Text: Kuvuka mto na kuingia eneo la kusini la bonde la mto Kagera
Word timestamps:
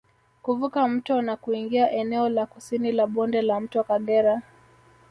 Kuvuka 0.41 0.87
mto 0.87 1.21
na 1.21 1.35
kuingia 1.35 1.91
eneo 1.91 2.29
la 2.29 2.45
kusini 2.45 2.91
la 2.91 3.07
bonde 3.07 3.41
la 3.41 3.59
mto 3.59 3.83
Kagera 3.83 4.41